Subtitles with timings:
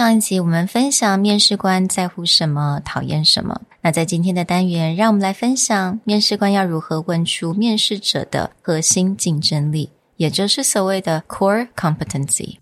[0.00, 3.60] 上一集我们分享面试官在乎什么，讨厌什么。
[3.82, 12.56] 那在今天的单元，让我们来分享面试官要如何问出面试者的核心竞争力，也就是所谓的 core competency。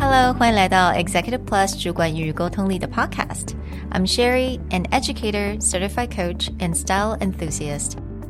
[0.00, 3.48] Hello，欢迎来到 Executive Plus 主管与沟通力的 Podcast。
[3.90, 7.98] I'm Sherry, an educator, certified coach, and style enthusiast.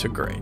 [0.00, 0.40] to great.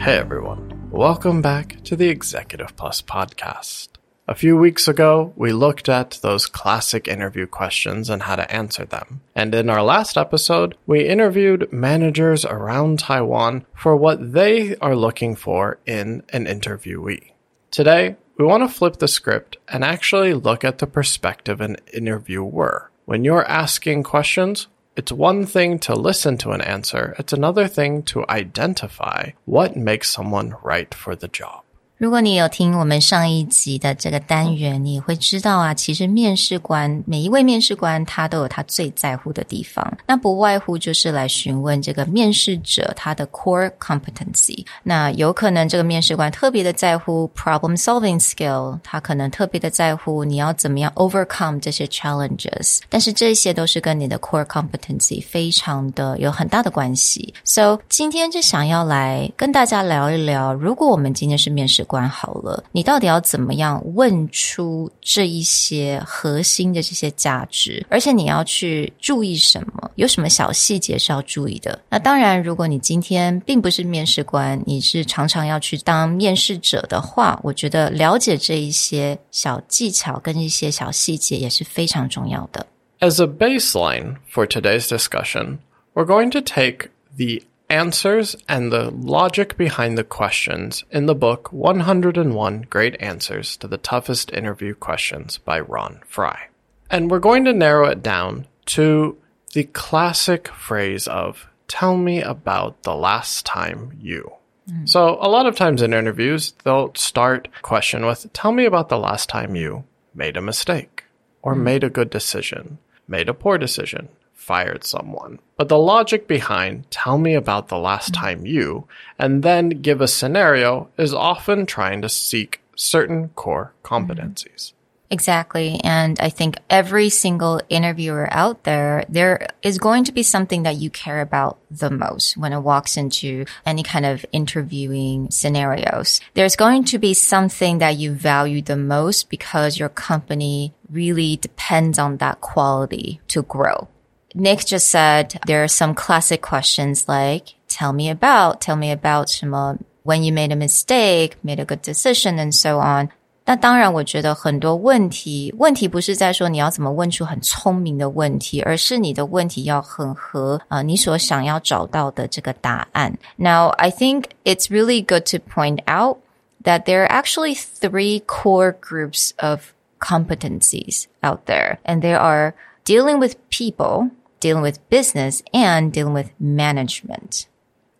[0.00, 3.88] Hey everyone, welcome back to the Executive Plus podcast.
[4.26, 8.86] A few weeks ago, we looked at those classic interview questions and how to answer
[8.86, 9.20] them.
[9.34, 15.36] And in our last episode, we interviewed managers around Taiwan for what they are looking
[15.36, 17.32] for in an interviewee.
[17.70, 22.90] Today, we want to flip the script and actually look at the perspective an interviewer.
[23.04, 28.02] When you're asking questions, it's one thing to listen to an answer, it's another thing
[28.10, 31.62] to identify what makes someone right for the job.
[32.02, 44.66] 如果你有听我们上一集的这个单元，你会知道啊，其实面试官每一位面试官他都有他最在乎的地方，那不外乎就是来询问这个面试者他的 core competency。
[44.82, 57.32] 那有可能这个面试官特别的在乎 problem solving skill，他可能特别的在乎你要怎么样 overcome 这些 challenges，但是这些都是跟你的 core competency 非常的有很大的关系。
[57.44, 61.86] So 今天就想要来跟大家聊一聊，如果我们今天是面试。
[61.91, 67.85] 关好了，你到底要怎么样问出这一些核心的这些价值？
[67.89, 69.91] 而且你要去注意什么？
[69.95, 71.79] 有什么小细节是要注意的？
[71.89, 82.65] 那当然，如果你今天并不是面试官，你是常常要去当面试者的话，我觉得了解这一些小技巧跟一些小细节也是非常重要的。
[82.99, 85.59] As a baseline for today's discussion,
[85.93, 91.50] we're going to take the answers and the logic behind the questions in the book
[91.50, 96.48] 101 Great Answers to the Toughest Interview Questions by Ron Fry.
[96.90, 99.16] And we're going to narrow it down to
[99.54, 104.30] the classic phrase of, tell me about the last time you.
[104.70, 104.86] Mm.
[104.86, 108.98] So a lot of times in interviews, they'll start question with, tell me about the
[108.98, 109.84] last time you
[110.14, 111.04] made a mistake
[111.40, 111.62] or mm.
[111.62, 112.76] made a good decision,
[113.08, 114.10] made a poor decision,
[114.42, 115.38] fired someone.
[115.56, 118.88] But the logic behind tell me about the last time you
[119.18, 124.72] and then give a scenario is often trying to seek certain core competencies.
[125.12, 125.78] Exactly.
[125.84, 130.76] And I think every single interviewer out there, there is going to be something that
[130.76, 136.22] you care about the most when it walks into any kind of interviewing scenarios.
[136.32, 141.98] There's going to be something that you value the most because your company really depends
[141.98, 143.88] on that quality to grow.
[144.35, 149.27] Nick just said there are some classic questions like, tell me about, tell me about
[149.29, 153.09] 什么 when you made a mistake, made a good decision and so on.
[153.45, 163.17] 那当然，我觉得很多问题，问题不是在说你要怎么问出很聪明的问题，而是你的问题要很合啊、呃、你所想要找到的这个答案。
[163.37, 166.17] Now, I think it's really good to point out
[166.63, 172.53] that there are actually three core groups of competencies out there, and they are
[172.83, 174.09] dealing with people,
[174.42, 177.46] dealing with business, and dealing with management.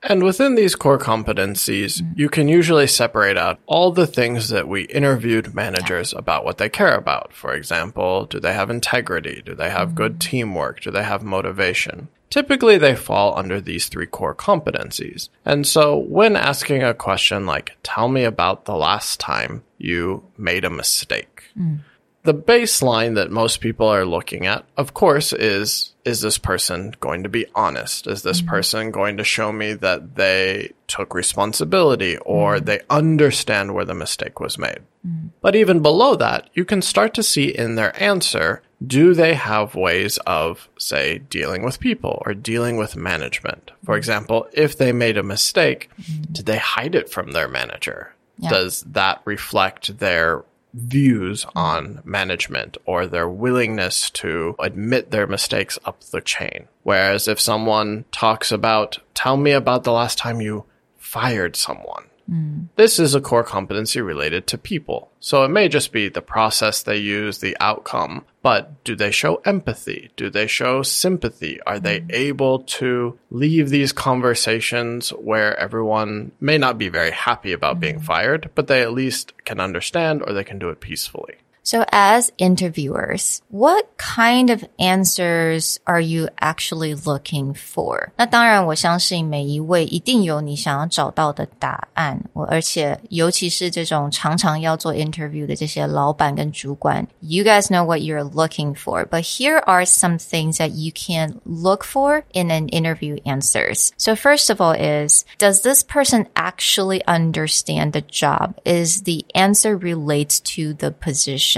[0.03, 2.19] And within these core competencies, mm-hmm.
[2.19, 6.69] you can usually separate out all the things that we interviewed managers about what they
[6.69, 7.33] care about.
[7.33, 9.43] For example, do they have integrity?
[9.47, 9.97] Do they have mm-hmm.
[9.97, 10.81] good teamwork?
[10.81, 12.09] Do they have motivation?
[12.31, 15.29] Typically, they fall under these three core competencies.
[15.45, 20.65] And so when asking a question like, tell me about the last time you made
[20.65, 21.81] a mistake, mm
[22.25, 27.23] the baseline that most people are looking at, of course, is is this person going
[27.23, 28.07] to be honest?
[28.07, 28.51] Is this mm-hmm.
[28.51, 32.65] person going to show me that they took responsibility or mm-hmm.
[32.65, 34.81] they understand where the mistake was made?
[35.07, 35.29] Mm-hmm.
[35.41, 39.77] But even below that, you can start to see in their answer, do they have
[39.77, 43.71] ways of, say, dealing with people or dealing with management?
[43.85, 43.99] For mm-hmm.
[43.99, 46.33] example, if they made a mistake, mm-hmm.
[46.33, 48.13] did they hide it from their manager?
[48.39, 48.51] Yeah.
[48.51, 56.01] Does that reflect their views on management or their willingness to admit their mistakes up
[56.05, 56.69] the chain.
[56.83, 60.65] Whereas if someone talks about, tell me about the last time you
[60.97, 62.69] fired someone, Mm.
[62.77, 65.11] this is a core competency related to people.
[65.21, 69.37] So it may just be the process they use, the outcome, but do they show
[69.45, 70.11] empathy?
[70.17, 71.61] Do they show sympathy?
[71.63, 72.13] Are they mm.
[72.13, 78.05] able to leave these conversations where everyone may not be very happy about being mm.
[78.05, 81.37] fired, but they at least can understand or they can do it peacefully?
[81.64, 88.12] So as interviewers, what kind of answers are you actually looking for?
[88.16, 92.24] 那当然，我相信每一位一定有你想要找到的答案。
[92.32, 99.06] 我而且尤其是这种常常要做 interview 的这些老板跟主管，you guys know what you're looking for.
[99.06, 103.90] But here are some things that you can look for in an interview answers.
[103.98, 108.54] So first of all is, does this person actually understand the job?
[108.64, 111.51] Is the answer relates to the position?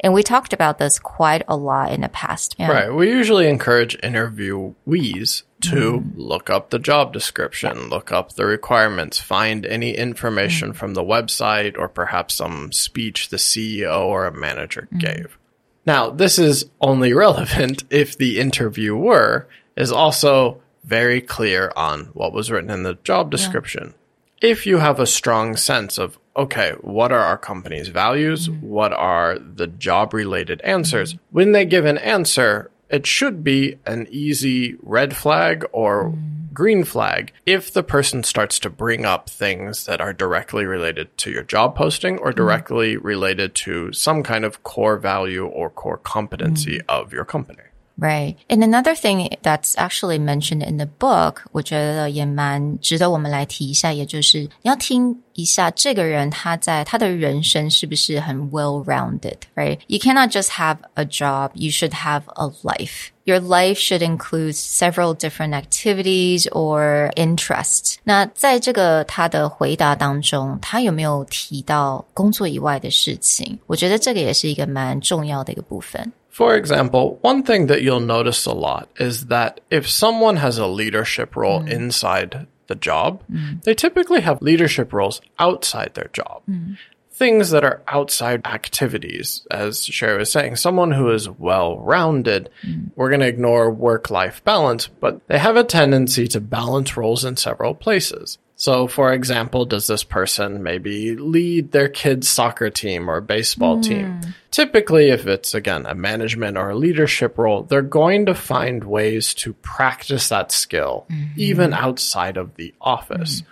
[0.00, 2.56] And we talked about this quite a lot in the past.
[2.58, 2.70] Yeah.
[2.70, 2.94] Right.
[2.94, 6.20] We usually encourage interviewees to mm-hmm.
[6.20, 10.78] look up the job description, look up the requirements, find any information mm-hmm.
[10.78, 14.98] from the website or perhaps some speech the CEO or a manager mm-hmm.
[14.98, 15.38] gave.
[15.86, 22.50] Now, this is only relevant if the interviewer is also very clear on what was
[22.50, 23.94] written in the job description.
[24.42, 28.48] If you have a strong sense of, okay, what are our company's values?
[28.48, 28.66] Mm-hmm.
[28.66, 31.14] What are the job related answers?
[31.14, 31.24] Mm-hmm.
[31.30, 36.52] When they give an answer, it should be an easy red flag or mm-hmm.
[36.52, 41.30] green flag if the person starts to bring up things that are directly related to
[41.30, 46.80] your job posting or directly related to some kind of core value or core competency
[46.88, 47.62] of your company.
[48.01, 48.37] Right.
[48.47, 59.79] And another thing that's actually mentioned in the book, 我觉得也蛮值得我们来提一下，也就是你要听一下这个人他在他的人生是不是很 well-rounded, right?
[59.87, 61.51] You cannot just have a job.
[61.55, 63.09] You should have a life.
[63.25, 67.97] Your life should include several different activities or interests.
[68.05, 73.59] 那在这个他的回答当中，他有没有提到工作以外的事情？
[73.67, 76.09] 我觉得这个也是一个蛮重要的一个部分。
[76.34, 80.66] For example, one thing that you'll notice a lot is that if someone has a
[80.66, 81.70] leadership role mm.
[81.70, 83.62] inside the job, mm.
[83.62, 86.42] they typically have leadership roles outside their job.
[86.50, 86.76] Mm.
[87.12, 92.50] Things that are outside activities, as Sherry was saying, someone who is well rounded,
[92.96, 97.24] we're going to ignore work life balance, but they have a tendency to balance roles
[97.24, 98.38] in several places.
[98.64, 103.82] So, for example, does this person maybe lead their kids' soccer team or baseball hmm.
[103.82, 104.20] team?
[104.50, 109.34] Typically, if it's again a management or a leadership role, they're going to find ways
[109.34, 111.32] to practice that skill mm-hmm.
[111.36, 113.40] even outside of the office.
[113.40, 113.46] Hmm.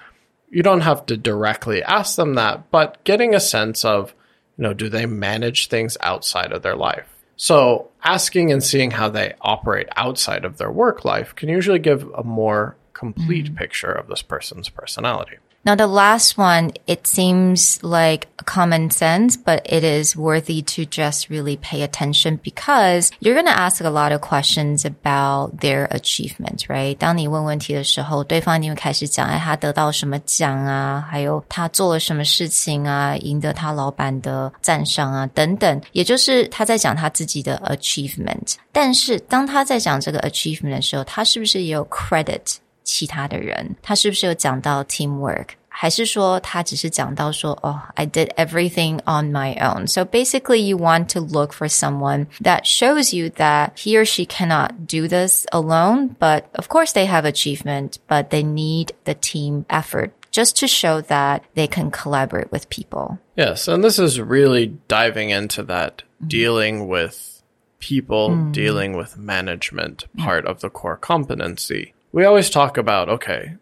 [0.49, 4.15] You don't have to directly ask them that, but getting a sense of,
[4.57, 7.07] you know, do they manage things outside of their life?
[7.37, 12.11] So, asking and seeing how they operate outside of their work life can usually give
[12.15, 15.38] a more complete picture of this person's personality.
[15.66, 21.30] Now, the last one, it seems like common sense, but it is worthy to just
[21.30, 26.66] really pay attention because you're going to ask a lot of questions about their achievement,
[26.70, 26.96] right?
[26.96, 35.82] 当你问问题的时候，对方一定会开始讲，哎，他得到什么奖啊，还有他做了什么事情啊，赢得他老板的赞赏啊，等等。
[35.92, 38.54] 也就是他在讲他自己的 achievement。
[38.72, 42.56] 但是当他在讲这个 achievement 的时候，他是不是也有 credit？
[42.84, 45.50] 其他的人，他是不是有讲到 teamwork？
[45.70, 49.86] 还是说他只是讲到说哦、oh,，I did everything on my own.
[49.86, 54.26] So basically, you want to look for someone that shows you that he or she
[54.26, 56.16] cannot do this alone.
[56.20, 61.02] But of course, they have achievement, but they need the team effort just to show
[61.02, 63.20] that they can collaborate with people.
[63.36, 67.44] Yes, and this is really diving into that dealing with
[67.80, 71.94] people, dealing with management part of the core competency.
[72.13, 73.55] We always talk about, okay,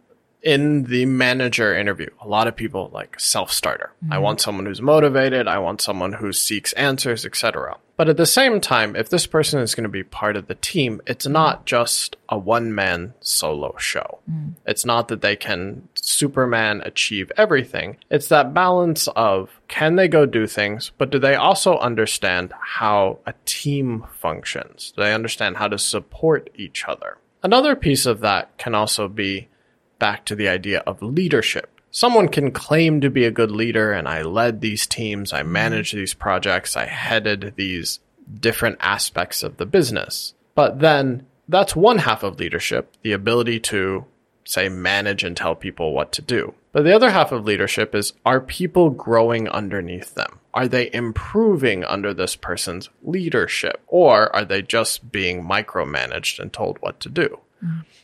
[0.43, 3.93] in the manager interview, a lot of people like self-starter.
[4.03, 4.23] I mm-hmm.
[4.23, 7.77] want someone who's motivated, I want someone who seeks answers, etc.
[7.97, 10.55] But at the same time, if this person is going to be part of the
[10.55, 14.21] team, it's not just a one-man solo show.
[14.31, 14.55] Mm.
[14.67, 17.99] It's not that they can Superman achieve everything.
[18.11, 23.19] It's that balance of can they go do things, but do they also understand how
[23.27, 24.93] a team functions?
[24.97, 27.19] Do they understand how to support each other?
[27.43, 29.49] Another piece of that can also be
[29.99, 31.81] back to the idea of leadership.
[31.91, 35.95] Someone can claim to be a good leader, and I led these teams, I managed
[35.95, 37.99] these projects, I headed these
[38.33, 40.35] different aspects of the business.
[40.55, 44.05] But then that's one half of leadership, the ability to,
[44.45, 46.55] say, manage and tell people what to do.
[46.73, 50.40] But the other half of leadership is are people growing underneath them?
[50.53, 53.81] Are they improving under this person's leadership?
[53.87, 57.41] Or are they just being micromanaged and told what to do?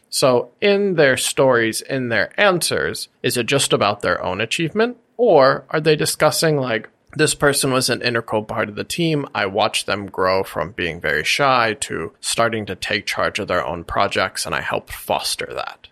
[0.08, 4.98] So, in their stories, in their answers, is it just about their own achievement?
[5.16, 9.26] Or are they discussing, like, this person was an integral part of the team.
[9.34, 13.64] I watched them grow from being very shy to starting to take charge of their
[13.64, 15.88] own projects, and I helped foster that.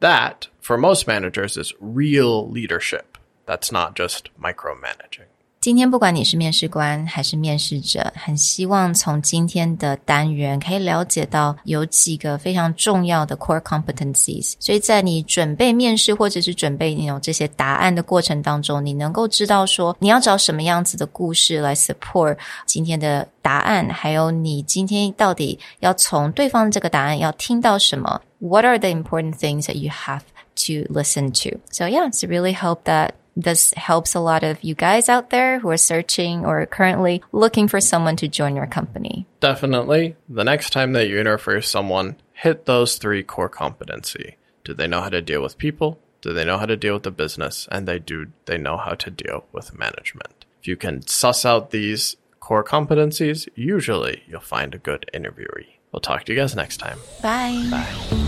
[0.00, 3.16] That, for most managers, is real leadership.
[3.46, 5.28] That's not just micromanaging.
[5.68, 14.54] 今天不管你是面试官还是面试者，很希望从今天的单元可以了解到有几个非常重要的 core competencies。
[14.58, 30.22] 所以在你准备面试或者是准备那种这些答案的过程当中，你能够知道说你要找什么样子的故事来 support 今天的答案，还有你今天到底要从对方这个答案要听到什么？What are the important things that you have
[30.64, 31.58] to listen to?
[31.70, 35.60] So yeah, it's really hope that this helps a lot of you guys out there
[35.60, 39.26] who are searching or currently looking for someone to join your company.
[39.38, 40.16] Definitely.
[40.28, 44.36] The next time that you interview someone, hit those three core competency.
[44.64, 46.00] Do they know how to deal with people?
[46.20, 47.68] Do they know how to deal with the business?
[47.70, 50.44] And they do they know how to deal with management?
[50.60, 55.78] If you can suss out these core competencies, usually you'll find a good interviewee.
[55.92, 56.98] We'll talk to you guys next time.
[57.22, 57.66] Bye.
[57.70, 58.27] Bye.